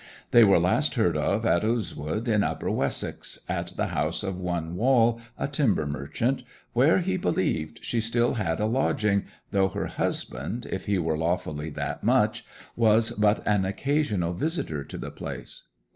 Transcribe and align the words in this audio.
They 0.31 0.43
were 0.43 0.57
last 0.57 0.95
heard 0.95 1.15
of 1.15 1.45
at 1.45 1.63
Oozewood, 1.63 2.27
in 2.27 2.43
Upper 2.43 2.71
Wessex, 2.71 3.37
at 3.47 3.73
the 3.77 3.85
house 3.93 4.23
of 4.23 4.39
one 4.39 4.75
Wall, 4.75 5.21
a 5.37 5.47
timber 5.47 5.85
merchant, 5.85 6.41
where, 6.73 6.97
he 7.01 7.17
believed, 7.17 7.77
she 7.85 8.01
still 8.01 8.33
had 8.33 8.59
a 8.59 8.65
lodging, 8.65 9.25
though 9.51 9.69
her 9.69 9.85
husband, 9.85 10.65
if 10.71 10.87
he 10.87 10.97
were 10.97 11.19
lawfully 11.19 11.69
that 11.69 12.03
much, 12.03 12.43
was 12.75 13.11
but 13.11 13.45
an 13.47 13.63
occasional 13.63 14.33
visitor 14.33 14.83
to 14.85 14.97
the 14.97 15.11
place. 15.11 15.65